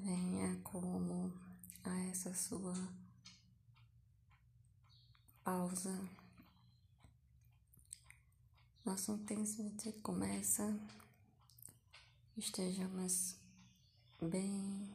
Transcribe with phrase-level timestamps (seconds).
[0.00, 1.32] Venha como
[1.82, 2.72] a essa sua
[5.42, 6.08] pausa.
[8.84, 10.72] Nosso intensity começa,
[12.36, 13.34] estejamos
[14.22, 14.88] bem,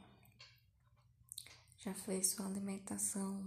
[1.80, 3.46] já fez sua alimentação.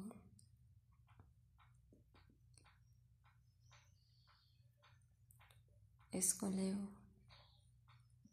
[6.13, 6.87] Escolheu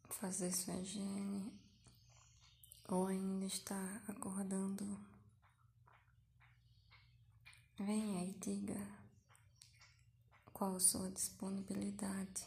[0.09, 1.63] fazer sua higiene
[2.88, 4.99] ou ainda está acordando,
[7.80, 8.80] venha e diga
[10.52, 12.45] qual sua disponibilidade.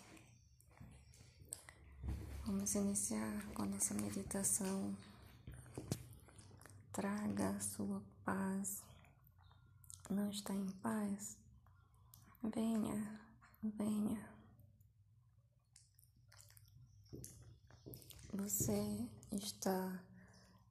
[2.44, 4.96] Vamos iniciar com a nossa meditação.
[6.92, 8.84] Traga a sua paz.
[10.08, 11.36] Não está em paz?
[12.42, 13.20] Venha,
[13.62, 14.30] venha.
[18.32, 20.00] Você está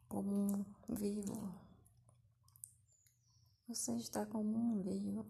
[0.07, 1.53] como um vivo.
[3.67, 5.25] Você está como um vivo.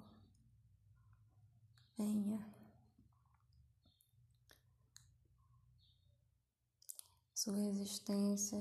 [1.97, 2.53] Venha.
[7.33, 8.59] Sua existência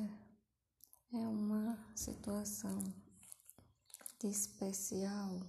[1.13, 2.79] é uma situação
[4.21, 5.41] de especial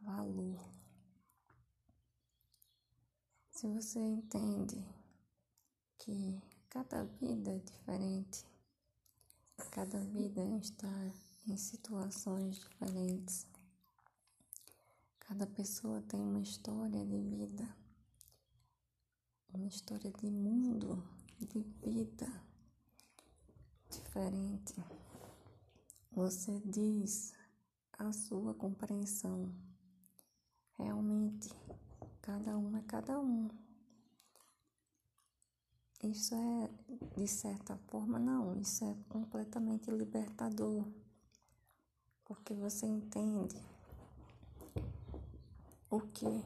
[0.00, 0.64] valor.
[3.50, 4.84] Se você entende
[5.98, 8.53] que cada vida é diferente,
[9.74, 11.12] Cada vida está
[11.48, 13.44] em situações diferentes.
[15.18, 17.76] Cada pessoa tem uma história de vida,
[19.52, 21.02] uma história de mundo,
[21.40, 22.44] de vida
[23.90, 24.76] diferente.
[26.12, 27.34] Você diz
[27.98, 29.52] a sua compreensão.
[30.78, 31.50] Realmente,
[32.22, 33.48] cada um é cada um.
[36.04, 36.70] Isso é,
[37.16, 40.86] de certa forma, não, isso é completamente libertador,
[42.26, 43.56] porque você entende
[45.88, 46.44] o que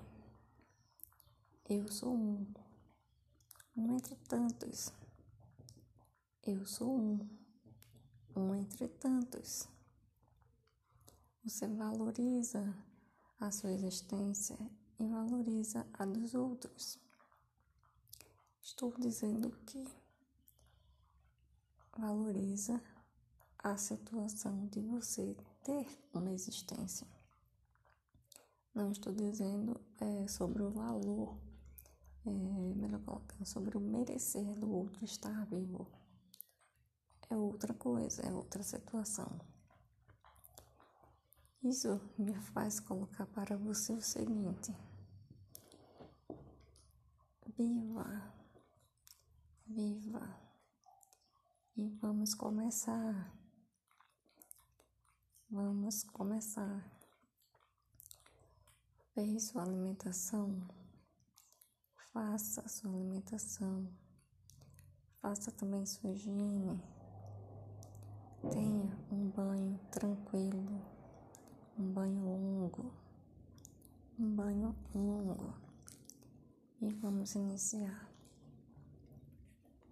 [1.69, 2.47] eu sou um,
[3.77, 4.93] um entre tantos.
[6.45, 7.29] Eu sou um,
[8.37, 9.67] um entre tantos.
[11.43, 12.73] Você valoriza
[13.41, 14.57] a sua existência
[15.01, 17.08] e valoriza a dos outros.
[18.69, 19.83] Estou dizendo que
[21.97, 22.79] valoriza
[23.59, 25.35] a situação de você
[25.65, 27.07] ter uma existência.
[28.75, 31.39] Não estou dizendo é, sobre o valor,
[32.27, 32.31] é,
[32.77, 35.91] melhor colocando, sobre o merecer do outro estar vivo.
[37.31, 39.41] É outra coisa, é outra situação.
[41.63, 44.77] Isso me faz colocar para você o seguinte:
[47.57, 48.38] viva
[49.69, 50.23] viva.
[51.77, 53.33] E vamos começar.
[55.51, 56.91] Vamos começar.
[59.15, 60.67] Fez sua alimentação?
[62.13, 63.89] Faça sua alimentação.
[65.21, 66.83] Faça também sua higiene.
[68.51, 70.81] Tenha um banho tranquilo,
[71.79, 72.95] um banho longo,
[74.19, 75.55] um banho longo.
[76.81, 78.09] E vamos iniciar.